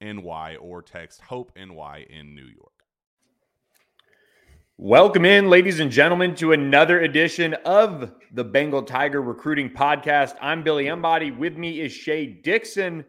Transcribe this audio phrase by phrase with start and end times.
[0.00, 2.72] NY or text Hope NY in New York.
[4.76, 10.36] Welcome in, ladies and gentlemen, to another edition of the Bengal Tiger Recruiting Podcast.
[10.40, 11.32] I'm Billy Embody.
[11.32, 13.04] With me is Shea Dixon.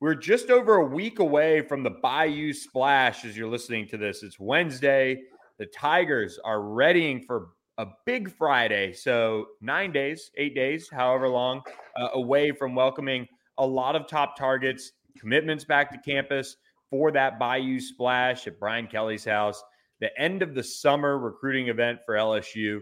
[0.00, 4.22] We're just over a week away from the Bayou Splash as you're listening to this.
[4.22, 5.22] It's Wednesday.
[5.58, 8.94] The Tigers are readying for a big Friday.
[8.94, 11.60] So, nine days, eight days, however long,
[11.94, 13.28] uh, away from welcoming
[13.58, 16.56] a lot of top targets commitments back to campus
[16.90, 19.62] for that Bayou Splash at Brian Kelly's house,
[20.00, 22.80] the end of the summer recruiting event for LSU.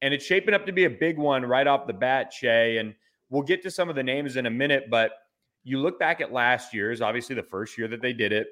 [0.00, 2.78] And it's shaping up to be a big one right off the bat, Shea.
[2.78, 2.94] And
[3.30, 5.12] we'll get to some of the names in a minute, but
[5.64, 8.46] you look back at last year's, obviously the first year that they did it,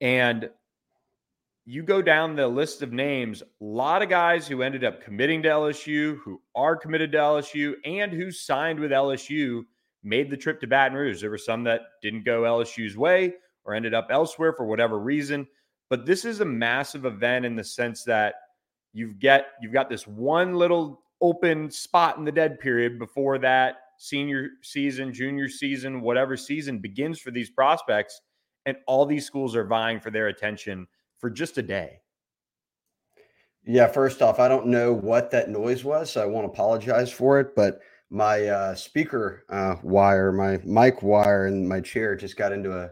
[0.00, 0.48] and
[1.66, 5.42] you go down the list of names, a lot of guys who ended up committing
[5.42, 9.62] to LSU, who are committed to LSU, and who signed with LSU
[10.04, 11.20] made the trip to Baton Rouge.
[11.20, 13.34] There were some that didn't go LSU's way
[13.64, 15.46] or ended up elsewhere for whatever reason.
[15.90, 18.34] But this is a massive event in the sense that
[18.92, 23.76] you've get you've got this one little open spot in the dead period before that
[23.98, 28.20] senior season, junior season, whatever season begins for these prospects,
[28.66, 30.86] and all these schools are vying for their attention
[31.18, 32.00] for just a day.
[33.66, 37.40] Yeah, first off, I don't know what that noise was, so I won't apologize for
[37.40, 37.80] it, but
[38.14, 42.90] my uh, speaker uh, wire, my mic wire, and my chair just got into a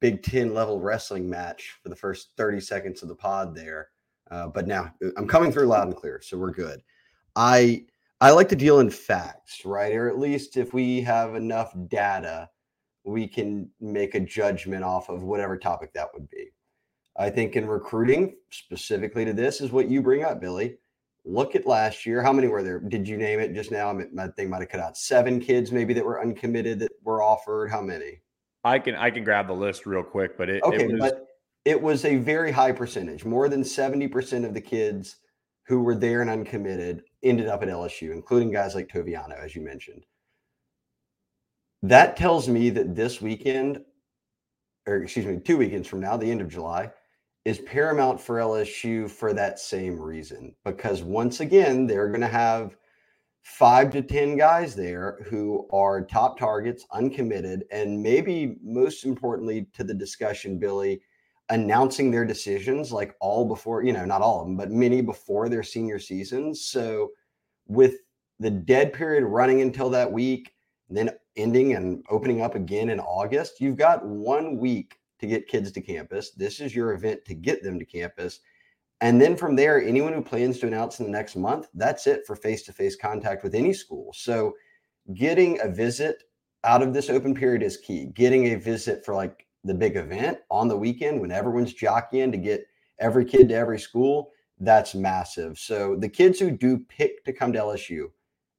[0.00, 3.90] Big Ten level wrestling match for the first 30 seconds of the pod there.
[4.28, 6.82] Uh, but now uh, I'm coming through loud and clear, so we're good.
[7.36, 7.84] I
[8.20, 9.94] I like to deal in facts, right?
[9.94, 12.50] Or at least if we have enough data,
[13.04, 16.50] we can make a judgment off of whatever topic that would be.
[17.16, 20.76] I think in recruiting, specifically to this, is what you bring up, Billy
[21.24, 22.22] look at last year.
[22.22, 22.80] How many were there?
[22.80, 23.92] Did you name it just now?
[24.12, 24.96] My thing might have cut out.
[24.96, 27.70] Seven kids maybe that were uncommitted that were offered.
[27.70, 28.20] How many?
[28.64, 31.26] I can I can grab the list real quick, but it okay, it was, but
[31.64, 33.24] it was a very high percentage.
[33.24, 35.16] More than seventy percent of the kids
[35.66, 39.62] who were there and uncommitted ended up at LSU, including guys like Toviano, as you
[39.62, 40.04] mentioned.
[41.82, 43.80] That tells me that this weekend,
[44.86, 46.90] or excuse me, two weekends from now, the end of July,
[47.44, 50.54] is paramount for LSU for that same reason.
[50.64, 52.76] Because once again, they're going to have
[53.42, 59.82] five to 10 guys there who are top targets, uncommitted, and maybe most importantly to
[59.82, 61.00] the discussion, Billy,
[61.48, 65.48] announcing their decisions like all before, you know, not all of them, but many before
[65.48, 66.64] their senior seasons.
[66.64, 67.10] So
[67.66, 67.96] with
[68.38, 70.52] the dead period running until that week,
[70.90, 75.72] then ending and opening up again in August, you've got one week to get kids
[75.72, 76.30] to campus.
[76.32, 78.40] This is your event to get them to campus.
[79.00, 82.26] And then from there, anyone who plans to announce in the next month, that's it
[82.26, 84.12] for face to face contact with any school.
[84.14, 84.54] So
[85.14, 86.24] getting a visit
[86.64, 88.06] out of this open period is key.
[88.14, 92.38] Getting a visit for like the big event on the weekend when everyone's jockeying to
[92.38, 92.66] get
[92.98, 95.58] every kid to every school, that's massive.
[95.58, 98.06] So the kids who do pick to come to LSU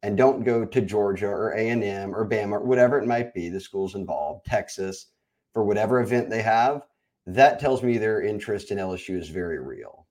[0.01, 3.59] and don't go to Georgia or A&M or Bama or whatever it might be, the
[3.59, 5.07] schools involved, Texas,
[5.53, 6.83] for whatever event they have,
[7.27, 10.07] that tells me their interest in LSU is very real.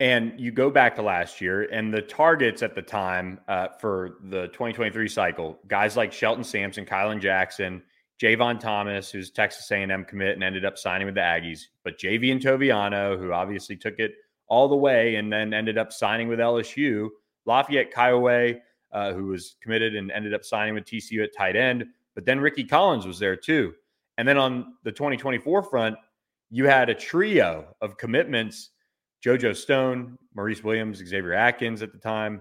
[0.00, 4.18] And you go back to last year, and the targets at the time uh, for
[4.22, 7.82] the 2023 cycle, guys like Shelton Sampson, Kylan Jackson,
[8.20, 12.40] Javon Thomas, who's Texas A&M commit and ended up signing with the Aggies, but Javien
[12.40, 14.14] Toviano, who obviously took it
[14.48, 17.08] all the way and then ended up signing with LSU,
[17.44, 18.54] Lafayette Kiowa,
[18.92, 22.40] uh, who was committed and ended up signing with TCU at tight end, but then
[22.40, 23.74] Ricky Collins was there too.
[24.18, 25.96] And then on the 2024 front,
[26.50, 28.70] you had a trio of commitments
[29.24, 32.40] JoJo Stone, Maurice Williams, Xavier Atkins at the time.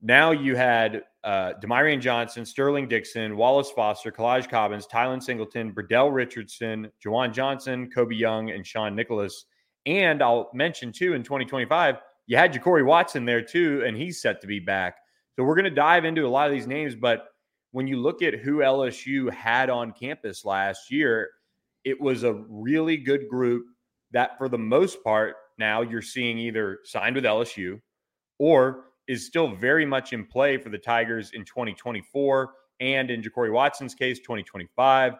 [0.00, 1.52] Now you had uh,
[1.98, 8.50] Johnson, Sterling Dixon, Wallace Foster, Kolaj Cobbins, Tylen Singleton, Burdell Richardson, Juwan Johnson, Kobe Young,
[8.50, 9.46] and Sean Nicholas.
[9.84, 11.96] And I'll mention too in 2025,
[12.26, 14.96] you had JaCorey Watson there too, and he's set to be back.
[15.34, 17.26] So we're going to dive into a lot of these names, but
[17.76, 21.28] when you look at who LSU had on campus last year,
[21.84, 23.66] it was a really good group
[24.12, 27.78] that, for the most part, now you're seeing either signed with LSU
[28.38, 32.50] or is still very much in play for the Tigers in 2024
[32.80, 35.12] and in JaCorey Watson's case, 2025.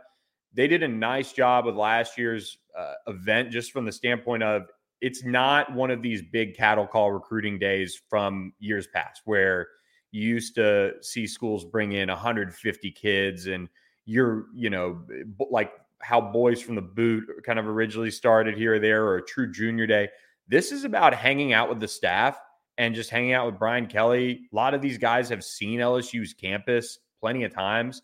[0.55, 4.63] They did a nice job with last year's uh, event just from the standpoint of
[5.03, 9.69] it's not one of these big cattle call recruiting days from years past where
[10.13, 13.69] you used to see schools bring in 150 kids and
[14.05, 18.75] you're, you know, eh, like how boys from the boot kind of originally started here
[18.75, 20.09] or there or a true junior day.
[20.49, 22.39] This is about hanging out with the staff
[22.79, 24.49] and just hanging out with Brian Kelly.
[24.53, 28.03] A lot of these guys have seen LSU's campus plenty of times.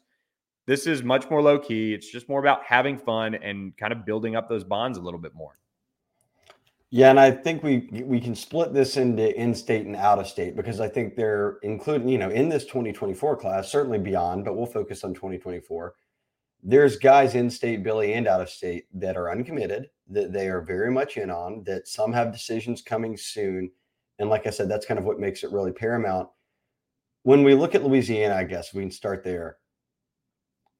[0.66, 1.92] This is much more low key.
[1.92, 5.20] It's just more about having fun and kind of building up those bonds a little
[5.20, 5.58] bit more.
[6.94, 10.88] Yeah, and I think we we can split this into in-state and out-of-state because I
[10.88, 15.14] think they're including, you know, in this 2024 class, certainly beyond, but we'll focus on
[15.14, 15.94] 2024.
[16.62, 20.60] There's guys in state, Billy, and out of state that are uncommitted, that they are
[20.60, 23.70] very much in on, that some have decisions coming soon.
[24.18, 26.28] And like I said, that's kind of what makes it really paramount.
[27.22, 29.56] When we look at Louisiana, I guess we can start there.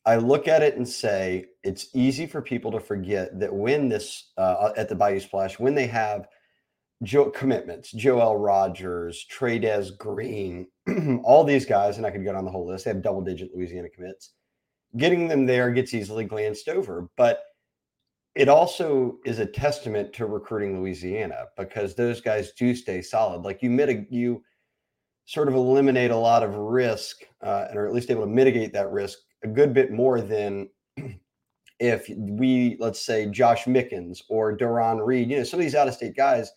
[0.04, 4.32] I look at it and say it's easy for people to forget that when this
[4.36, 6.26] uh, at the Bayou Splash, when they have
[7.02, 10.66] Joe commitments, Joel Rogers, Trey'Dez Green,
[11.24, 12.84] all these guys, and I could go down the whole list.
[12.84, 14.32] They have double digit Louisiana commits.
[14.96, 17.42] Getting them there gets easily glanced over, but
[18.34, 23.42] it also is a testament to recruiting Louisiana because those guys do stay solid.
[23.42, 24.42] Like you mitigate, you
[25.26, 28.72] sort of eliminate a lot of risk, uh, and or at least able to mitigate
[28.72, 30.68] that risk a good bit more than
[31.78, 35.88] if we, let's say, Josh Mickens or Duron Reed, you know, some of these out
[35.88, 36.52] of state guys,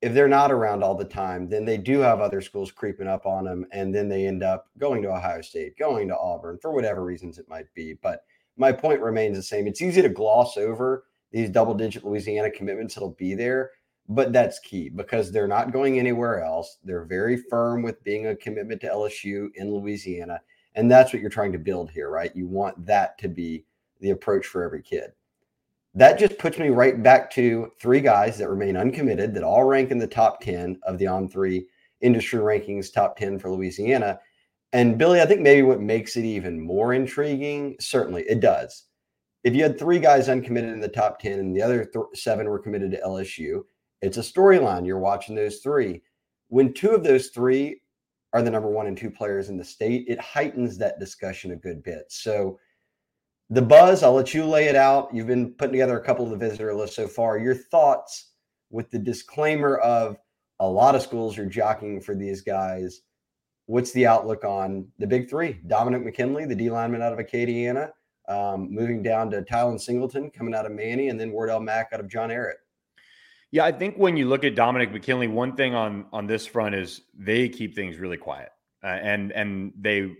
[0.00, 3.26] if they're not around all the time, then they do have other schools creeping up
[3.26, 3.66] on them.
[3.72, 7.38] And then they end up going to Ohio State, going to Auburn for whatever reasons
[7.38, 7.94] it might be.
[8.02, 8.22] But
[8.56, 9.66] my point remains the same.
[9.66, 13.70] It's easy to gloss over these double digit Louisiana commitments that'll be there,
[14.08, 16.78] but that's key because they're not going anywhere else.
[16.82, 20.40] They're very firm with being a commitment to LSU in Louisiana.
[20.78, 22.34] And that's what you're trying to build here, right?
[22.36, 23.64] You want that to be
[24.00, 25.10] the approach for every kid.
[25.96, 29.90] That just puts me right back to three guys that remain uncommitted that all rank
[29.90, 31.66] in the top 10 of the on three
[32.00, 34.20] industry rankings, top 10 for Louisiana.
[34.72, 38.84] And Billy, I think maybe what makes it even more intriguing, certainly it does.
[39.42, 42.48] If you had three guys uncommitted in the top 10 and the other th- seven
[42.48, 43.62] were committed to LSU,
[44.00, 44.86] it's a storyline.
[44.86, 46.02] You're watching those three.
[46.50, 47.80] When two of those three
[48.32, 51.56] are the number one and two players in the state, it heightens that discussion a
[51.56, 52.04] good bit.
[52.08, 52.58] So,
[53.50, 55.08] the buzz, I'll let you lay it out.
[55.14, 57.38] You've been putting together a couple of the visitor lists so far.
[57.38, 58.32] Your thoughts
[58.70, 60.18] with the disclaimer of
[60.60, 63.00] a lot of schools are jockeying for these guys.
[63.64, 65.60] What's the outlook on the big three?
[65.66, 67.90] Dominic McKinley, the D lineman out of Acadiana,
[68.28, 72.00] um, moving down to Tylen Singleton coming out of Many, and then Wardell Mack out
[72.00, 72.54] of John Ehret.
[73.50, 76.74] Yeah, I think when you look at Dominic McKinley, one thing on on this front
[76.74, 78.50] is they keep things really quiet,
[78.84, 80.12] uh, and and they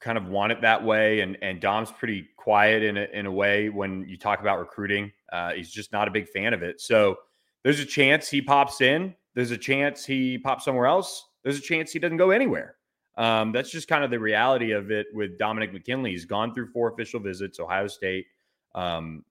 [0.00, 1.20] kind of want it that way.
[1.20, 5.12] And and Dom's pretty quiet in a, in a way when you talk about recruiting.
[5.32, 6.80] Uh, he's just not a big fan of it.
[6.80, 7.16] So
[7.62, 9.14] there's a chance he pops in.
[9.34, 11.24] There's a chance he pops somewhere else.
[11.42, 12.76] There's a chance he doesn't go anywhere.
[13.16, 16.10] Um, that's just kind of the reality of it with Dominic McKinley.
[16.10, 18.26] He's gone through four official visits: Ohio State,
[18.74, 19.24] um,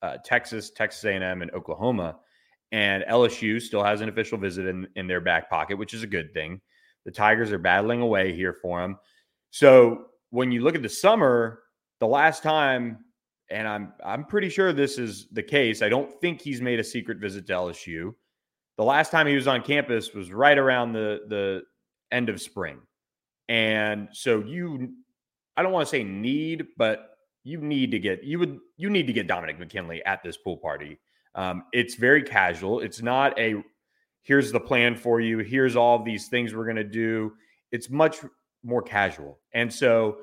[0.00, 2.16] uh, Texas, Texas A&M, and Oklahoma.
[2.72, 6.06] And LSU still has an official visit in, in their back pocket, which is a
[6.06, 6.60] good thing.
[7.04, 8.96] The Tigers are battling away here for him.
[9.50, 11.62] So when you look at the summer,
[11.98, 13.04] the last time,
[13.50, 15.82] and I'm I'm pretty sure this is the case.
[15.82, 18.14] I don't think he's made a secret visit to LSU.
[18.76, 21.62] The last time he was on campus was right around the the
[22.12, 22.78] end of spring.
[23.48, 24.94] And so you
[25.56, 27.10] I don't want to say need, but
[27.42, 30.56] you need to get you would you need to get Dominic McKinley at this pool
[30.56, 30.98] party.
[31.34, 32.80] Um, it's very casual.
[32.80, 33.62] It's not a
[34.22, 35.38] here's the plan for you.
[35.38, 37.32] Here's all these things we're going to do.
[37.72, 38.18] It's much
[38.62, 39.38] more casual.
[39.54, 40.18] And so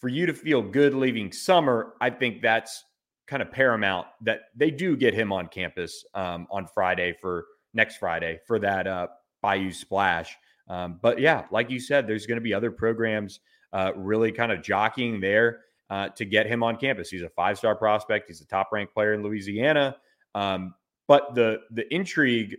[0.00, 2.84] for you to feel good leaving summer, I think that's
[3.26, 7.96] kind of paramount that they do get him on campus um, on Friday for next
[7.98, 9.08] Friday for that uh,
[9.42, 10.36] Bayou Splash.
[10.68, 13.40] Um, but yeah, like you said, there's going to be other programs
[13.72, 15.60] uh, really kind of jockeying there
[15.90, 17.10] uh, to get him on campus.
[17.10, 18.28] He's a five star prospect.
[18.28, 19.96] He's a top ranked player in Louisiana.
[20.36, 20.74] Um,
[21.08, 22.56] but the the intrigue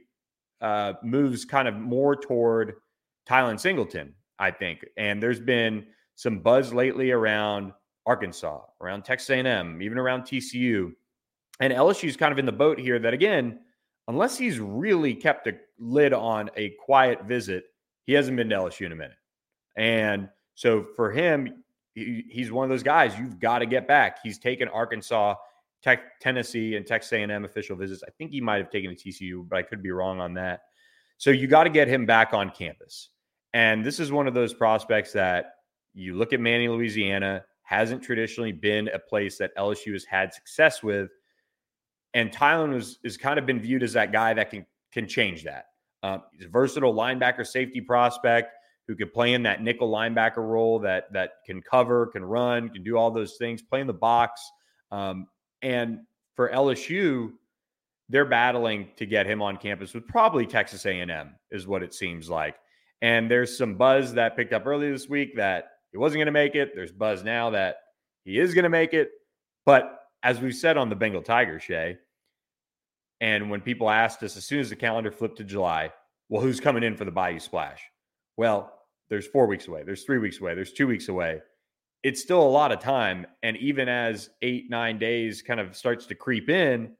[0.61, 2.73] uh, moves kind of more toward
[3.29, 4.85] Tylen Singleton, I think.
[4.97, 7.73] And there's been some buzz lately around
[8.05, 10.91] Arkansas, around Texas A&M, even around TCU.
[11.59, 13.59] And LSU's kind of in the boat here that again,
[14.07, 17.65] unless he's really kept a lid on a quiet visit,
[18.05, 19.17] he hasn't been to LSU in a minute.
[19.75, 24.19] And so for him, he, he's one of those guys you've got to get back.
[24.23, 25.35] He's taken Arkansas,
[25.87, 28.03] Tech, Tennessee, and Texas A&M official visits.
[28.05, 30.63] I think he might have taken a TCU, but I could be wrong on that.
[31.17, 33.11] So you got to get him back on campus.
[33.53, 35.53] And this is one of those prospects that
[35.93, 40.83] you look at Many, Louisiana, hasn't traditionally been a place that LSU has had success
[40.83, 41.09] with.
[42.13, 45.45] And Tylen was is kind of been viewed as that guy that can can change
[45.45, 45.67] that.
[46.03, 48.53] Um, he's a versatile linebacker safety prospect
[48.89, 52.83] who could play in that nickel linebacker role that that can cover, can run, can
[52.83, 54.51] do all those things, play in the box.
[54.91, 55.27] Um,
[55.67, 55.99] and
[56.37, 57.33] for LSU,
[58.07, 62.29] they're battling to get him on campus with probably Texas A&M is what it seems
[62.29, 62.55] like.
[63.01, 66.31] And there's some buzz that picked up earlier this week that he wasn't going to
[66.31, 66.71] make it.
[66.73, 67.79] There's buzz now that
[68.23, 69.09] he is going to make it.
[69.65, 71.97] But as we said on the Bengal Tiger, Shea,
[73.19, 75.91] and when people asked us as soon as the calendar flipped to July,
[76.29, 77.83] well, who's coming in for the Bayou Splash?
[78.37, 78.73] Well,
[79.09, 81.41] there's four weeks away, there's three weeks away, there's two weeks away.
[82.03, 83.25] It's still a lot of time.
[83.43, 86.91] And even as eight, nine days kind of starts to creep in,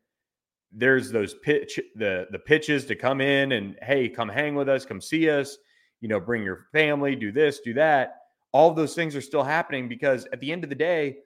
[0.72, 4.86] there's those pitch the the pitches to come in and hey, come hang with us,
[4.86, 5.58] come see us,
[6.02, 8.16] you know, bring your family, do this, do that.
[8.52, 11.18] All those things are still happening because at the end of the day,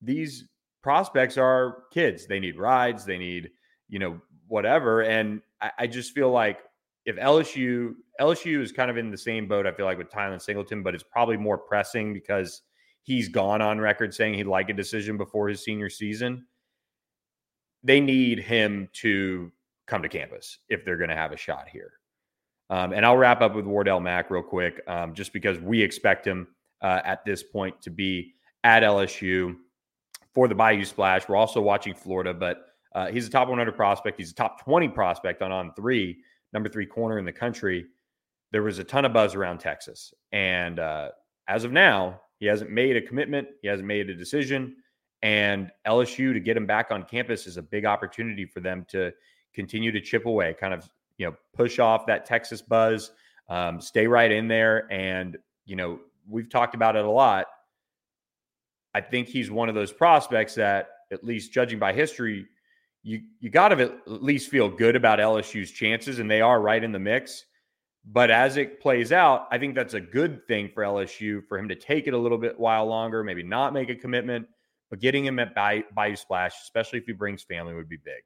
[0.00, 0.46] these
[0.82, 2.26] prospects are kids.
[2.26, 3.50] They need rides, they need,
[3.88, 5.02] you know, whatever.
[5.02, 6.60] And I, I just feel like
[7.04, 10.40] if LSU LSU is kind of in the same boat, I feel like with Tylen
[10.40, 12.62] Singleton, but it's probably more pressing because
[13.08, 16.44] he's gone on record saying he'd like a decision before his senior season.
[17.82, 19.50] They need him to
[19.86, 21.92] come to campus if they're going to have a shot here.
[22.68, 26.26] Um, and I'll wrap up with Wardell Mack real quick, um, just because we expect
[26.26, 26.48] him
[26.82, 29.56] uh, at this point to be at LSU
[30.34, 31.26] for the Bayou Splash.
[31.26, 32.58] We're also watching Florida, but
[32.94, 34.18] uh, he's a top 100 prospect.
[34.18, 36.18] He's a top 20 prospect on on three,
[36.52, 37.86] number three corner in the country.
[38.52, 41.08] There was a ton of buzz around Texas, and uh,
[41.48, 43.48] as of now, he hasn't made a commitment.
[43.62, 44.76] He hasn't made a decision.
[45.22, 49.12] And LSU to get him back on campus is a big opportunity for them to
[49.52, 53.10] continue to chip away, kind of you know push off that Texas buzz,
[53.48, 57.46] um, stay right in there, and you know we've talked about it a lot.
[58.94, 62.46] I think he's one of those prospects that, at least judging by history,
[63.02, 66.82] you you got to at least feel good about LSU's chances, and they are right
[66.84, 67.44] in the mix.
[68.04, 71.68] But as it plays out, I think that's a good thing for LSU for him
[71.68, 74.48] to take it a little bit while longer, maybe not make a commitment,
[74.90, 78.22] but getting him at Bayou Splash, especially if he brings family, would be big.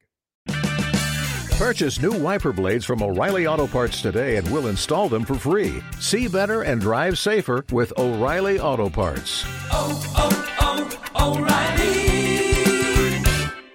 [1.59, 5.81] Purchase new wiper blades from O'Reilly Auto Parts today and we'll install them for free.
[6.01, 9.45] See better and drive safer with O'Reilly Auto Parts.
[9.71, 11.39] Oh, oh, oh,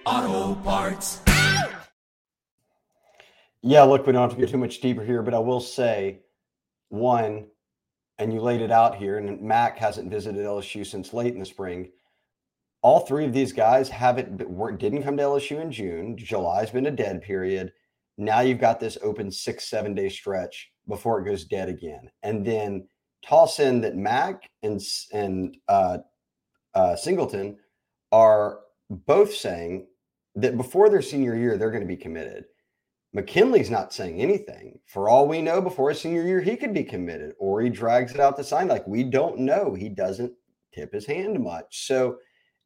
[0.05, 1.21] O'Reilly Auto Parts.
[3.67, 6.21] Yeah, look, we don't have to go too much deeper here, but I will say
[6.89, 7.47] one,
[8.17, 11.45] and you laid it out here, and Mack hasn't visited LSU since late in the
[11.45, 11.89] spring
[12.81, 14.37] all three of these guys haven't
[14.77, 16.15] didn't come to LSU in June.
[16.17, 17.73] July's been a dead period.
[18.17, 22.45] Now you've got this open six seven day stretch before it goes dead again, and
[22.45, 22.87] then
[23.25, 24.81] toss in that Mack and
[25.11, 25.97] and uh,
[26.73, 27.57] uh, Singleton
[28.11, 28.59] are
[28.89, 29.87] both saying
[30.35, 32.45] that before their senior year they're going to be committed.
[33.13, 34.79] McKinley's not saying anything.
[34.85, 38.13] For all we know, before his senior year, he could be committed, or he drags
[38.13, 38.67] it out to sign.
[38.67, 39.73] Like we don't know.
[39.73, 40.33] He doesn't
[40.73, 41.87] tip his hand much.
[41.87, 42.17] So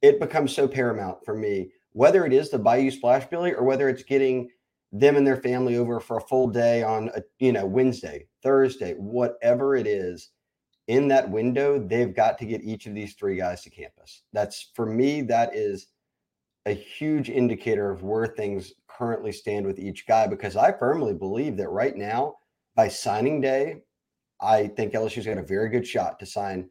[0.01, 3.88] it becomes so paramount for me, whether it is the Bayou Splash Billy or whether
[3.88, 4.50] it's getting
[4.91, 8.93] them and their family over for a full day on a you know Wednesday, Thursday,
[8.95, 10.31] whatever it is.
[10.88, 14.24] in that window, they've got to get each of these three guys to campus.
[14.33, 15.88] That's for me, that is
[16.65, 21.57] a huge indicator of where things currently stand with each guy because I firmly believe
[21.57, 22.35] that right now,
[22.75, 23.81] by signing day,
[24.41, 26.69] I think LSU's got a very good shot to sign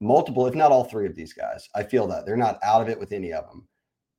[0.00, 1.68] multiple, if not all three of these guys.
[1.74, 3.66] I feel that they're not out of it with any of them.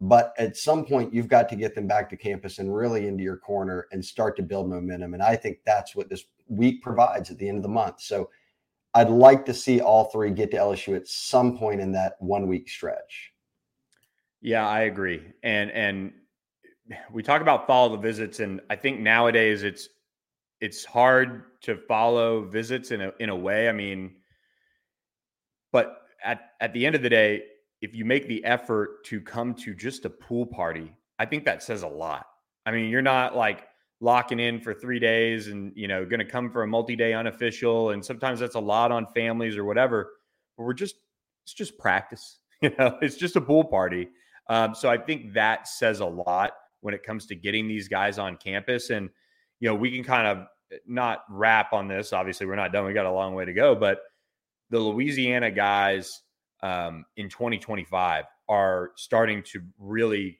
[0.01, 3.24] But at some point, you've got to get them back to campus and really into
[3.24, 5.13] your corner and start to build momentum.
[5.13, 8.01] And I think that's what this week provides at the end of the month.
[8.01, 8.29] So
[8.93, 12.47] I'd like to see all three get to LSU at some point in that one
[12.47, 13.31] week stretch.
[14.46, 15.24] Yeah, I agree.
[15.42, 16.14] And and
[17.12, 19.90] we talk about follow the visits, and I think nowadays it's
[20.62, 23.68] it's hard to follow visits in a in a way.
[23.68, 24.18] I mean,
[25.72, 27.44] but at at the end of the day,
[27.82, 31.64] if you make the effort to come to just a pool party, I think that
[31.64, 32.28] says a lot.
[32.68, 33.66] I mean, you're not like
[34.00, 37.90] locking in for three days and you know going to come for a multi-day unofficial,
[37.90, 40.12] and sometimes that's a lot on families or whatever.
[40.56, 40.98] But we're just
[41.46, 42.38] it's just practice.
[42.62, 44.08] You know, it's just a pool party.
[44.48, 48.20] Um, so I think that says a lot when it comes to getting these guys
[48.20, 48.90] on campus.
[48.90, 49.10] And,
[49.60, 52.14] you know, we can kind of eh, not wrap on this.
[52.14, 52.86] Obviously, we're not done.
[52.86, 53.75] We got a long way to go.
[53.75, 54.00] But
[54.70, 56.22] the Louisiana guys
[56.62, 60.40] um, in 2025 are starting to really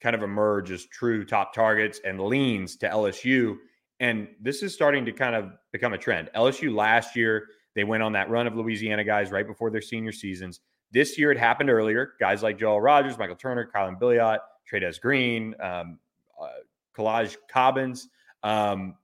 [0.00, 3.56] kind of emerge as true top targets and leans to LSU.
[4.00, 6.30] And this is starting to kind of become a trend.
[6.36, 10.12] LSU last year, they went on that run of Louisiana guys right before their senior
[10.12, 10.60] seasons.
[10.90, 12.12] This year, it happened earlier.
[12.18, 14.38] Guys like Joel Rogers, Michael Turner, Kylan Billiot,
[14.70, 15.98] Trey'Dez Green, um,
[16.40, 16.48] uh,
[16.96, 18.08] Kolaj Cobbins.
[18.42, 18.94] Um,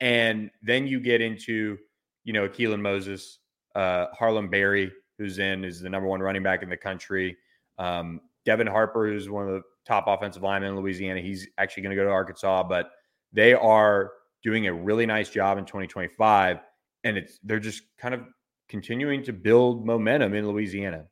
[0.00, 1.78] and then you get into,
[2.24, 3.38] you know, Keelan Moses,
[3.74, 7.36] uh, Harlem Berry, who's in, is the number one running back in the country.
[7.78, 11.20] Um, Devin Harper, who's one of the top offensive linemen in Louisiana.
[11.20, 12.90] He's actually going to go to Arkansas, but
[13.32, 14.12] they are
[14.42, 16.58] doing a really nice job in 2025.
[17.04, 18.22] And it's they're just kind of
[18.68, 21.06] continuing to build momentum in Louisiana.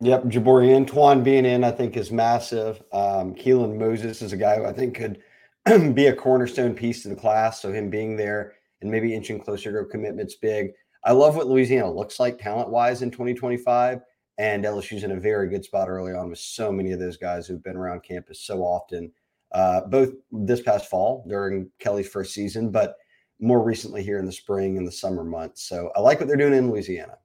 [0.00, 2.82] Yep, Jabari Antoine being in, I think, is massive.
[2.92, 5.20] Um, Keelan Moses is a guy who I think could
[5.94, 7.60] be a cornerstone piece to the class.
[7.60, 10.70] So him being there and maybe inching closer to a commitment's big.
[11.04, 14.00] I love what Louisiana looks like talent wise in 2025.
[14.38, 17.48] And LSU's in a very good spot early on with so many of those guys
[17.48, 19.10] who've been around campus so often,
[19.50, 22.94] uh, both this past fall during Kelly's first season, but
[23.40, 25.64] more recently here in the spring and the summer months.
[25.64, 27.18] So I like what they're doing in Louisiana.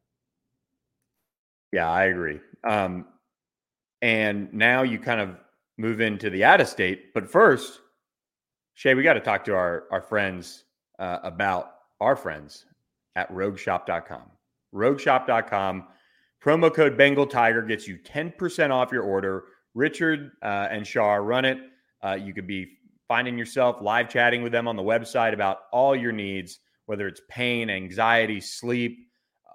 [1.71, 2.39] Yeah, I agree.
[2.63, 3.05] Um,
[4.01, 5.37] and now you kind of
[5.77, 7.13] move into the out of state.
[7.13, 7.79] But first,
[8.73, 10.65] Shea, we got to talk to our, our friends
[10.99, 12.65] uh, about our friends
[13.15, 14.23] at rogueshop.com.
[14.73, 15.87] Rogueshop.com.
[16.43, 19.45] Promo code Bengal Tiger gets you 10% off your order.
[19.73, 21.57] Richard uh, and Shar run it.
[22.03, 25.95] Uh, you could be finding yourself live chatting with them on the website about all
[25.95, 29.07] your needs, whether it's pain, anxiety, sleep,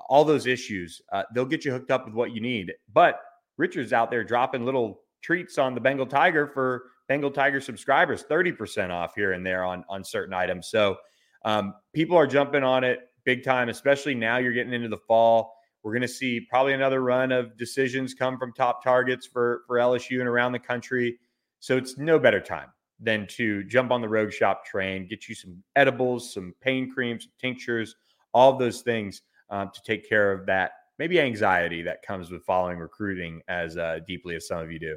[0.08, 1.00] all those issues.
[1.12, 2.72] Uh, they'll get you hooked up with what you need.
[2.92, 3.20] But
[3.56, 8.90] Richard's out there dropping little treats on the Bengal Tiger for Bengal Tiger subscribers, 30%
[8.90, 10.68] off here and there on, on certain items.
[10.68, 10.96] So
[11.44, 15.54] um, people are jumping on it big time, especially now you're getting into the fall.
[15.82, 19.76] We're going to see probably another run of decisions come from top targets for, for
[19.76, 21.18] LSU and around the country.
[21.60, 22.68] So it's no better time
[23.00, 27.28] than to jump on the Rogue Shop train, get you some edibles, some pain creams,
[27.40, 27.94] tinctures,
[28.32, 32.44] all of those things um, to take care of that maybe anxiety that comes with
[32.44, 34.96] following recruiting as uh, deeply as some of you do.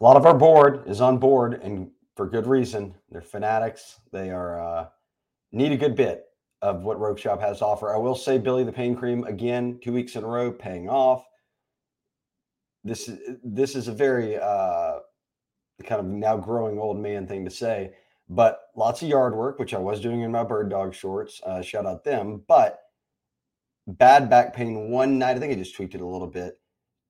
[0.00, 2.94] A lot of our board is on board, and for good reason.
[3.10, 4.00] They're fanatics.
[4.12, 4.88] They are uh,
[5.52, 6.26] need a good bit
[6.60, 7.94] of what Rogue Shop has to offer.
[7.94, 11.24] I will say, Billy, the pain cream again, two weeks in a row, paying off.
[12.84, 14.98] This is this is a very uh,
[15.84, 17.92] kind of now growing old man thing to say,
[18.28, 21.40] but lots of yard work, which I was doing in my bird dog shorts.
[21.44, 22.80] Uh, shout out them, but
[23.86, 25.36] bad back pain one night.
[25.36, 26.58] I think I just tweaked it a little bit.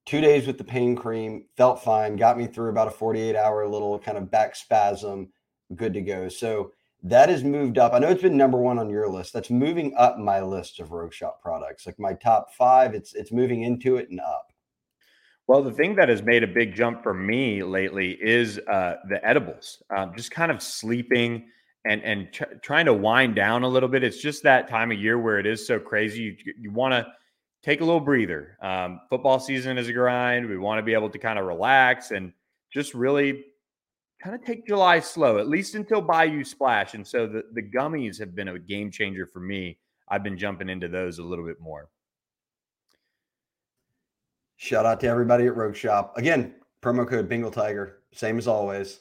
[0.05, 3.67] Two days with the pain cream, felt fine, got me through about a 48 hour
[3.67, 5.29] little kind of back spasm,
[5.75, 6.27] good to go.
[6.27, 6.71] So
[7.03, 7.93] that has moved up.
[7.93, 9.33] I know it's been number one on your list.
[9.33, 11.85] That's moving up my list of Rogue Shop products.
[11.85, 14.47] Like my top five, it's it's moving into it and up.
[15.47, 19.19] Well, the thing that has made a big jump for me lately is uh, the
[19.27, 19.83] edibles.
[19.95, 21.47] Um, just kind of sleeping
[21.85, 24.03] and and tr- trying to wind down a little bit.
[24.03, 26.21] It's just that time of year where it is so crazy.
[26.23, 27.05] You you want to
[27.63, 28.57] take a little breather.
[28.61, 30.47] Um, football season is a grind.
[30.47, 32.33] We want to be able to kind of relax and
[32.71, 33.45] just really
[34.21, 36.93] kind of take July slow, at least until Bayou Splash.
[36.93, 39.77] And so the the gummies have been a game changer for me.
[40.09, 41.89] I've been jumping into those a little bit more.
[44.57, 46.13] Shout out to everybody at Rogue Shop.
[46.17, 48.99] Again, promo code Bengal Tiger, same as always.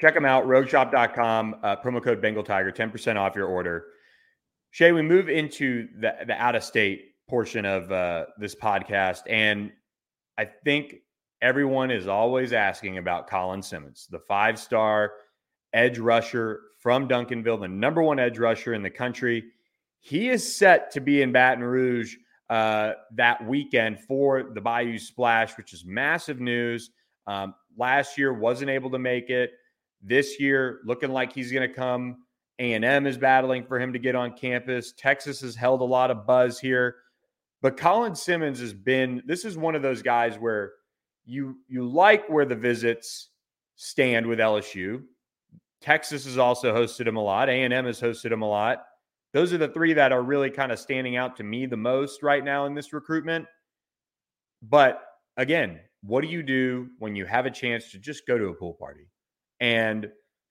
[0.00, 3.86] Check them out, rogueshop.com, uh, promo code Bengal Tiger, 10% off your order.
[4.70, 9.22] Shea, we move into the, the out of state portion of uh, this podcast.
[9.28, 9.70] And
[10.38, 10.96] I think
[11.42, 15.12] everyone is always asking about Colin Simmons, the five star
[15.72, 19.44] edge rusher from Duncanville, the number one edge rusher in the country.
[20.00, 22.16] He is set to be in Baton Rouge
[22.48, 26.90] uh, that weekend for the Bayou Splash, which is massive news.
[27.26, 29.52] Um, last year wasn't able to make it.
[30.02, 32.18] This year, looking like he's going to come.
[32.58, 34.92] A&M is battling for him to get on campus.
[34.96, 36.96] Texas has held a lot of buzz here.
[37.62, 40.72] But Colin Simmons has been this is one of those guys where
[41.26, 43.30] you you like where the visits
[43.76, 45.02] stand with LSU.
[45.80, 47.48] Texas has also hosted him a lot.
[47.48, 48.84] A&M has hosted him a lot.
[49.32, 52.22] Those are the three that are really kind of standing out to me the most
[52.22, 53.46] right now in this recruitment.
[54.62, 55.02] But
[55.36, 58.54] again, what do you do when you have a chance to just go to a
[58.54, 59.06] pool party?
[59.60, 60.10] And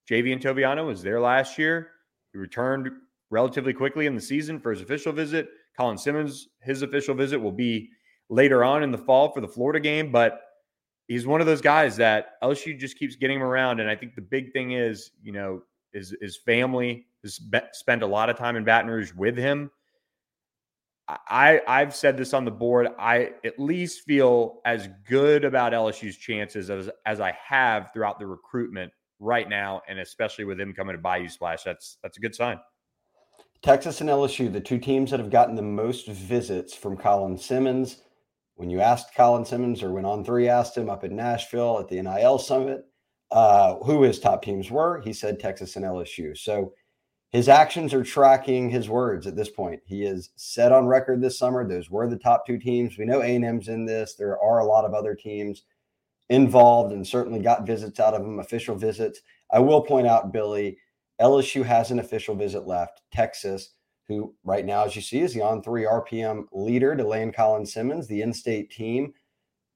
[0.09, 1.91] Javien Toviano was there last year.
[2.31, 2.89] He returned
[3.29, 5.49] relatively quickly in the season for his official visit.
[5.77, 7.89] Colin Simmons, his official visit will be
[8.29, 10.41] later on in the fall for the Florida game, but
[11.07, 13.79] he's one of those guys that LSU just keeps getting him around.
[13.79, 17.39] And I think the big thing is, you know, is his family has
[17.73, 19.71] spent a lot of time in Baton Rouge with him.
[21.07, 22.89] I I've said this on the board.
[22.99, 28.27] I at least feel as good about LSU's chances as as I have throughout the
[28.27, 31.63] recruitment right now, and especially with him coming to Bayou Splash.
[31.63, 32.59] That's that's a good sign.
[33.61, 37.97] Texas and LSU, the two teams that have gotten the most visits from Colin Simmons.
[38.55, 41.87] When you asked Colin Simmons, or when On Three asked him up in Nashville at
[41.87, 42.85] the NIL Summit,
[43.31, 46.37] uh, who his top teams were, he said Texas and LSU.
[46.37, 46.73] So
[47.31, 49.81] his actions are tracking his words at this point.
[49.85, 51.67] He is set on record this summer.
[51.67, 52.97] Those were the top two teams.
[52.97, 54.15] We know A&M's in this.
[54.15, 55.63] There are a lot of other teams
[56.29, 59.21] involved and certainly got visits out of them, official visits.
[59.51, 60.77] I will point out, Billy,
[61.19, 63.01] LSU has an official visit left.
[63.11, 63.71] Texas,
[64.07, 67.65] who right now, as you see, is the on three RPM leader to land Colin
[67.65, 69.13] Simmons, the in state team,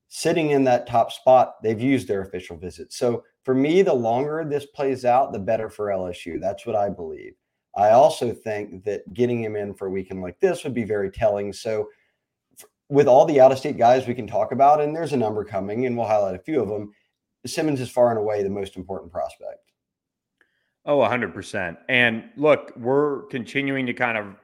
[0.07, 1.55] sitting in that top spot.
[1.63, 2.93] They've used their official visit.
[2.93, 6.39] So for me, the longer this plays out, the better for LSU.
[6.39, 7.33] That's what I believe.
[7.75, 11.09] I also think that getting him in for a weekend like this would be very
[11.09, 11.51] telling.
[11.51, 11.89] So
[12.89, 15.43] with all the out of state guys we can talk about, and there's a number
[15.43, 16.91] coming, and we'll highlight a few of them.
[17.45, 19.71] Simmons is far and away the most important prospect.
[20.85, 21.77] Oh, 100%.
[21.87, 24.35] And look, we're continuing to kind of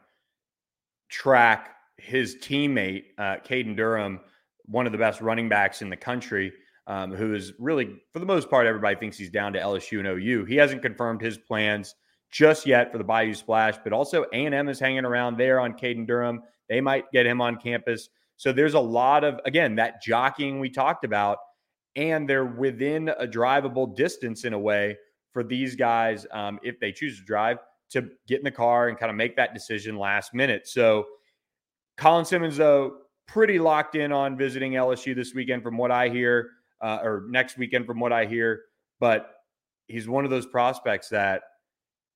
[1.10, 4.21] track his teammate, uh, Caden Durham,
[4.65, 6.54] one of the best running backs in the country,
[6.88, 10.08] um, who is really, for the most part, everybody thinks he's down to LSU and
[10.08, 10.45] OU.
[10.45, 11.95] He hasn't confirmed his plans
[12.32, 16.08] just yet for the Bayou Splash, but also A&M is hanging around there on Caden
[16.08, 16.41] Durham.
[16.69, 18.10] They might get him on campus.
[18.39, 21.39] So there's a lot of, again, that jockeying we talked about,
[21.97, 24.97] and they're within a drivable distance in a way
[25.34, 27.58] for these guys, um, if they choose to drive,
[27.89, 30.69] to get in the car and kind of make that decision last minute.
[30.69, 31.06] So
[31.97, 36.52] Colin Simmons, though, pretty locked in on visiting LSU this weekend, from what I hear,
[36.80, 38.62] uh, or next weekend, from what I hear.
[39.02, 39.34] But
[39.88, 41.41] he's one of those prospects that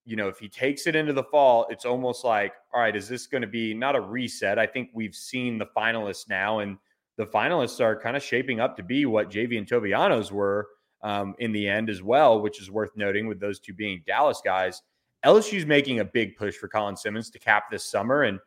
[0.06, 3.08] you know, if he takes it into the fall, it's almost like, all right, is
[3.08, 4.60] this going to be not a reset?
[4.60, 6.78] I think we've seen the finalists now, and
[7.18, 10.68] the finalists are kind of shaping up to be what Javien Toviano's were
[11.04, 14.42] um, in the end as well, which is worth noting with those two being Dallas
[14.44, 14.82] guys.
[15.26, 18.24] LSU's making a big push for Colin Simmons to cap this summer.
[18.24, 18.40] And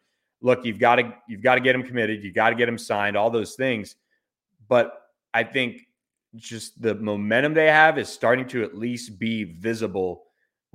[0.42, 2.78] look, you've got to you've got to get him committed, you've got to get him
[2.78, 3.96] signed, all those things.
[4.68, 4.92] But
[5.32, 5.82] I think
[6.34, 10.25] just the momentum they have is starting to at least be visible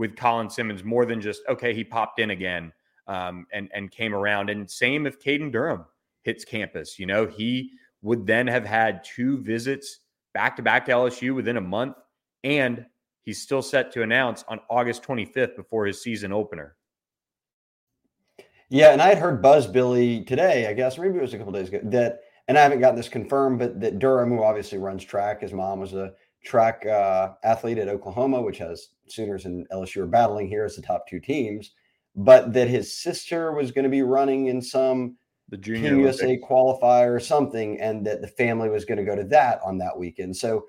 [0.01, 2.73] with Colin Simmons more than just okay, he popped in again
[3.05, 4.49] um, and and came around.
[4.49, 5.85] And same if Caden Durham
[6.23, 9.99] hits campus, you know, he would then have had two visits
[10.33, 11.97] back to back to LSU within a month,
[12.43, 12.83] and
[13.21, 16.75] he's still set to announce on August 25th before his season opener.
[18.69, 21.53] Yeah, and I had heard Buzz Billy today, I guess, maybe it was a couple
[21.53, 25.03] days ago, that, and I haven't gotten this confirmed, but that Durham, who obviously runs
[25.03, 29.97] track, his mom was a track uh, athlete at Oklahoma, which has Sooners and LSU
[29.97, 31.71] are battling here as the top two teams,
[32.15, 35.17] but that his sister was going to be running in some
[35.49, 39.25] the junior USA qualifier or something, and that the family was going to go to
[39.25, 40.35] that on that weekend.
[40.35, 40.65] So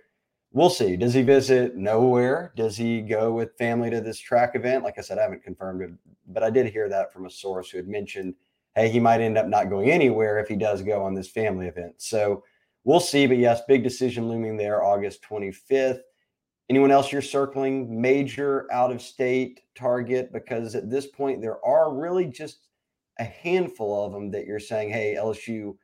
[0.52, 0.96] we'll see.
[0.96, 2.52] Does he visit nowhere?
[2.56, 4.82] Does he go with family to this track event?
[4.82, 5.90] Like I said, I haven't confirmed it,
[6.26, 8.35] but I did hear that from a source who had mentioned,
[8.74, 11.68] hey, he might end up not going anywhere if he does go on this family
[11.68, 11.94] event.
[11.98, 12.42] So
[12.85, 13.27] we'll see.
[13.27, 16.01] But yes, big decision looming there, August 25th.
[16.68, 20.33] Anyone else you're circling major out of state target?
[20.33, 22.68] Because at this point, there are really just
[23.18, 25.77] a handful of them that you're saying, hey, LSU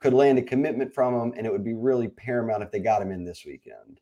[0.00, 3.00] could land a commitment from them, and it would be really paramount if they got
[3.00, 4.00] him in this weekend.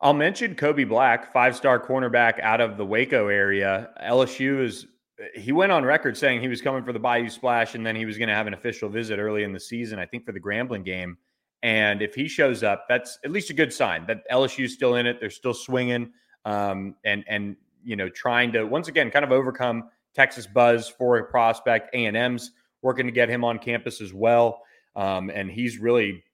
[0.00, 3.90] I'll mention Kobe Black, five star cornerback out of the Waco area.
[4.02, 4.86] LSU is
[5.34, 8.06] he went on record saying he was coming for the Bayou Splash and then he
[8.06, 10.40] was going to have an official visit early in the season, I think for the
[10.40, 11.18] Grambling game.
[11.62, 15.06] And if he shows up, that's at least a good sign that LSU's still in
[15.06, 15.18] it.
[15.20, 16.12] They're still swinging
[16.44, 21.18] um, and and you know trying to once again kind of overcome Texas buzz for
[21.18, 21.94] a prospect.
[21.94, 24.62] A and M's working to get him on campus as well,
[24.96, 26.24] um, and he's really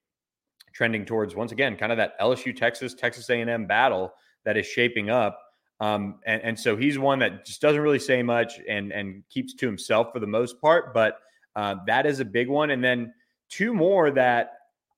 [0.73, 4.13] trending towards once again kind of that LSU Texas Texas A and M battle
[4.45, 5.41] that is shaping up.
[5.79, 9.55] Um, and, and so he's one that just doesn't really say much and and keeps
[9.55, 10.95] to himself for the most part.
[10.95, 11.19] But
[11.55, 12.71] uh, that is a big one.
[12.71, 13.13] And then
[13.49, 14.53] two more that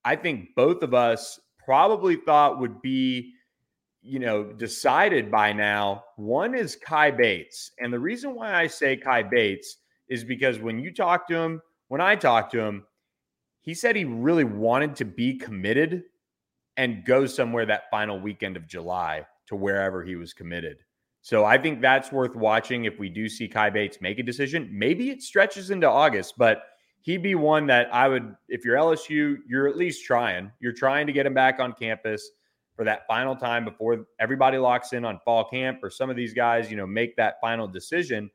[0.05, 3.33] I think both of us probably thought would be,
[4.03, 6.05] you know, decided by now.
[6.17, 7.73] One is Kai Bates.
[7.79, 11.61] And the reason why I say Kai Bates is because when you talk to him,
[11.89, 12.85] when I talked to him,
[13.61, 16.05] he said he really wanted to be committed
[16.79, 20.79] and go somewhere that final weekend of July to wherever he was committed.
[21.21, 24.71] So I think that's worth watching if we do see Kai Bates make a decision.
[24.73, 26.63] Maybe it stretches into August, but
[27.03, 30.53] he'd be one that I would, if you're LSU, you're at least trying.
[30.61, 32.31] You're trying to get him back on campus
[32.77, 36.33] for that final time before everybody locks in on fall camp or some of these
[36.33, 38.31] guys, you know, make that final decision.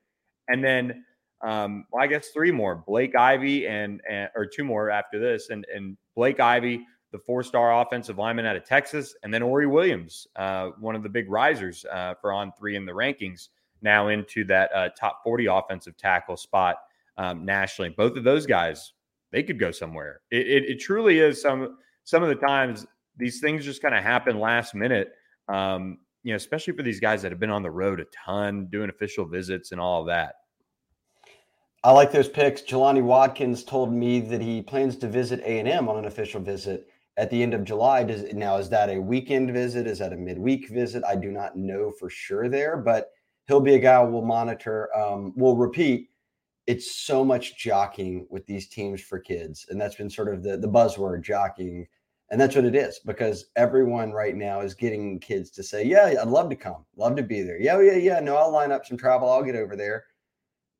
[0.49, 1.05] And then,
[1.41, 5.49] um, well, I guess three more Blake Ivy and, and or two more after this.
[5.49, 9.67] And, and Blake Ivy, the four star offensive lineman out of Texas, and then Ori
[9.67, 13.49] Williams, uh, one of the big risers uh, for on three in the rankings,
[13.81, 16.77] now into that uh, top 40 offensive tackle spot
[17.17, 17.93] um, nationally.
[17.95, 18.93] Both of those guys,
[19.31, 20.21] they could go somewhere.
[20.31, 22.85] It, it, it truly is some some of the times
[23.17, 25.11] these things just kind of happen last minute.
[25.47, 28.67] Um, you know, especially for these guys that have been on the road a ton,
[28.71, 30.35] doing official visits and all of that.
[31.83, 32.61] I like those picks.
[32.61, 36.39] Jelani Watkins told me that he plans to visit A and M on an official
[36.39, 38.03] visit at the end of July.
[38.03, 39.85] Does now is that a weekend visit?
[39.85, 41.03] Is that a midweek visit?
[41.03, 43.11] I do not know for sure there, but
[43.47, 44.95] he'll be a guy we'll monitor.
[44.97, 46.09] Um, we'll repeat
[46.65, 49.65] it's so much jockeying with these teams for kids.
[49.69, 51.87] And that's been sort of the, the buzzword jockeying.
[52.29, 56.15] And that's what it is because everyone right now is getting kids to say, Yeah,
[56.19, 57.59] I'd love to come, love to be there.
[57.59, 58.19] Yeah, yeah, yeah.
[58.19, 60.05] No, I'll line up some travel, I'll get over there.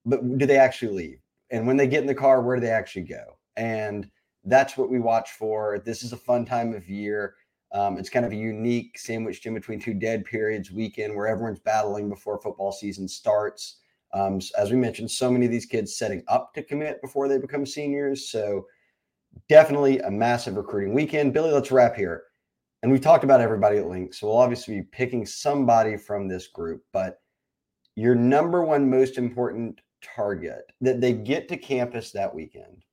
[0.06, 1.20] But do they actually leave?
[1.52, 3.38] And when they get in the car, where do they actually go?
[3.56, 4.10] And
[4.46, 5.82] that's what we watch for.
[5.86, 7.36] This is a fun time of year.
[7.74, 11.60] Um, it's kind of a unique sandwiched in between two dead periods weekend where everyone's
[11.60, 13.78] battling before football season starts.
[14.14, 17.38] Um, as we mentioned, so many of these kids setting up to commit before they
[17.38, 18.30] become seniors.
[18.30, 18.68] So
[19.50, 21.34] definitely a massive recruiting weekend.
[21.34, 22.24] Billy, let's wrap here.
[22.84, 26.48] And we talked about everybody at Link, so we'll obviously be picking somebody from this
[26.48, 26.84] group.
[26.92, 27.22] But
[27.96, 32.84] your number one most important target that they get to campus that weekend?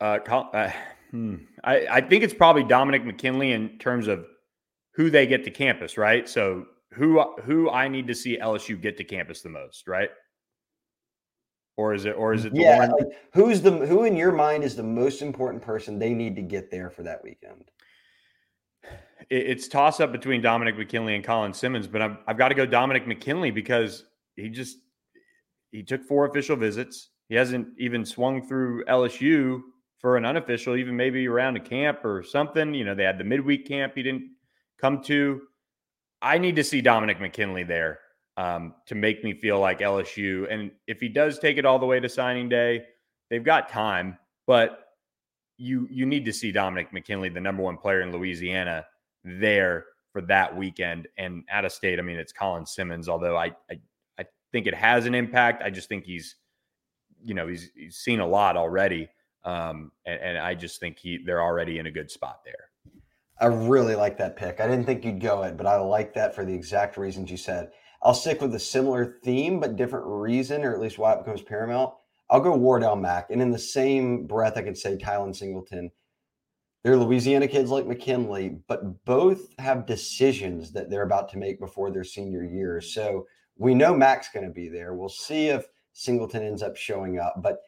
[0.00, 0.70] Uh, uh
[1.10, 1.36] hmm.
[1.64, 4.26] I, I think it's probably Dominic McKinley in terms of
[4.92, 6.28] who they get to campus, right?
[6.28, 10.10] So who who I need to see LSU get to campus the most, right?
[11.76, 12.88] Or is it or is it yeah?
[12.90, 16.42] Like who's the who in your mind is the most important person they need to
[16.42, 17.70] get there for that weekend?
[19.28, 22.64] It's toss up between Dominic McKinley and Colin Simmons, but I've, I've got to go
[22.64, 24.04] Dominic McKinley because
[24.36, 24.78] he just
[25.72, 27.10] he took four official visits.
[27.28, 29.60] He hasn't even swung through LSU
[30.00, 32.72] for an unofficial, even maybe around a camp or something.
[32.72, 34.30] You know, they had the midweek camp he didn't
[34.80, 35.42] come to.
[36.22, 38.00] I need to see Dominic McKinley there
[38.36, 40.50] um, to make me feel like LSU.
[40.52, 42.84] And if he does take it all the way to signing day,
[43.30, 44.18] they've got time.
[44.46, 44.80] But
[45.58, 48.86] you you need to see Dominic McKinley, the number one player in Louisiana,
[49.24, 51.08] there for that weekend.
[51.18, 53.08] And out of state, I mean, it's Colin Simmons.
[53.08, 53.80] Although I I,
[54.18, 55.62] I think it has an impact.
[55.62, 56.36] I just think he's
[57.24, 59.08] you know he's he's seen a lot already.
[59.44, 62.70] Um, and, and I just think he they're already in a good spot there.
[63.38, 64.60] I really like that pick.
[64.60, 67.36] I didn't think you'd go it, but I like that for the exact reasons you
[67.36, 67.70] said.
[68.02, 71.42] I'll stick with a similar theme, but different reason, or at least why it becomes
[71.42, 71.92] paramount.
[72.30, 73.30] I'll go Wardell Mack.
[73.30, 75.90] And in the same breath, I could say Tylen Singleton.
[76.82, 81.90] They're Louisiana kids like McKinley, but both have decisions that they're about to make before
[81.90, 82.80] their senior year.
[82.80, 83.26] So
[83.58, 84.94] we know Mack's going to be there.
[84.94, 87.58] We'll see if Singleton ends up showing up, but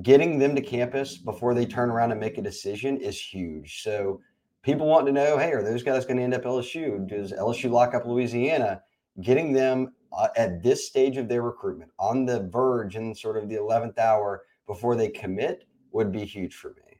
[0.00, 3.82] getting them to campus before they turn around and make a decision is huge.
[3.82, 4.20] So
[4.62, 7.06] people want to know, hey, are those guys going to end up LSU?
[7.06, 8.82] Does LSU lock up Louisiana?
[9.20, 13.48] Getting them uh, at this stage of their recruitment on the verge in sort of
[13.48, 16.98] the 11th hour before they commit would be huge for me.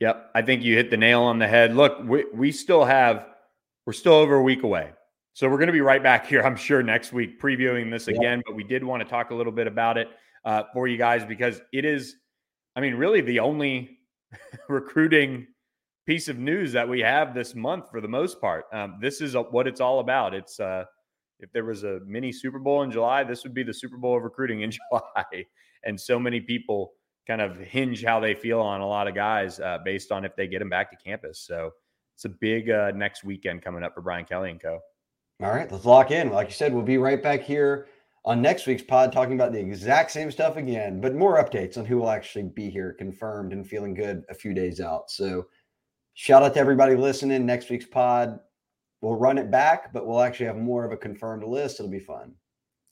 [0.00, 0.30] Yep.
[0.34, 1.76] I think you hit the nail on the head.
[1.76, 3.26] Look, we, we still have,
[3.86, 4.92] we're still over a week away.
[5.34, 8.42] So we're going to be right back here, I'm sure, next week previewing this again.
[8.44, 10.08] But we did want to talk a little bit about it
[10.44, 12.16] uh, for you guys because it is,
[12.74, 13.98] I mean, really the only
[14.68, 15.46] recruiting
[16.06, 18.64] piece of news that we have this month for the most part.
[18.72, 20.34] Um, this is a, what it's all about.
[20.34, 20.84] It's uh,
[21.38, 24.16] if there was a mini Super Bowl in July, this would be the Super Bowl
[24.16, 25.44] of recruiting in July.
[25.84, 26.92] and so many people
[27.26, 30.34] kind of hinge how they feel on a lot of guys uh, based on if
[30.36, 31.40] they get them back to campus.
[31.40, 31.70] So
[32.16, 34.80] it's a big uh, next weekend coming up for Brian Kelly and co.
[35.42, 36.30] All right, let's lock in.
[36.30, 37.86] Like you said, we'll be right back here
[38.24, 41.86] on next week's pod talking about the exact same stuff again, but more updates on
[41.86, 45.10] who will actually be here confirmed and feeling good a few days out.
[45.10, 45.46] So
[46.20, 47.46] shout out to everybody listening.
[47.46, 48.40] Next week's pod,
[49.00, 51.80] we'll run it back, but we'll actually have more of a confirmed list.
[51.80, 52.34] It'll be fun.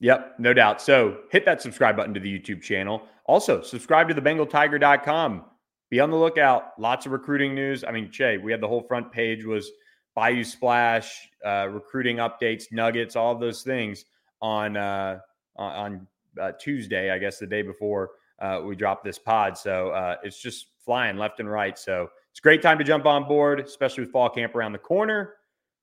[0.01, 0.81] Yep, no doubt.
[0.81, 3.03] So hit that subscribe button to the YouTube channel.
[3.27, 5.45] Also, subscribe to the BengalTiger.com.
[5.91, 6.73] Be on the lookout.
[6.79, 7.85] Lots of recruiting news.
[7.85, 9.71] I mean, Shea, we had the whole front page was
[10.15, 14.07] Bayou Splash, uh, recruiting updates, nuggets, all those things
[14.41, 15.19] on uh,
[15.57, 16.07] on
[16.41, 19.59] uh, Tuesday, I guess the day before uh, we dropped this pod.
[19.59, 21.79] So uh, it's just flying left and right.
[21.79, 22.09] So
[22.39, 25.35] it's a great time to jump on board, especially with fall camp around the corner.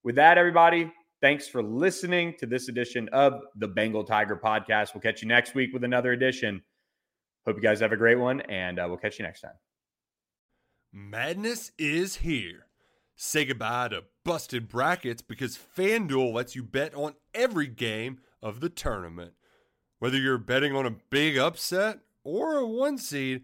[0.06, 0.90] With that, everybody,
[1.20, 4.94] thanks for listening to this edition of the Bengal Tiger podcast.
[4.94, 6.62] We'll catch you next week with another edition.
[7.46, 9.52] Hope you guys have a great one, and uh, we'll catch you next time.
[10.94, 12.68] Madness is here.
[13.18, 18.70] Say goodbye to busted brackets because FanDuel lets you bet on every game of the
[18.70, 19.34] tournament.
[20.00, 23.44] Whether you're betting on a big upset or a one seed,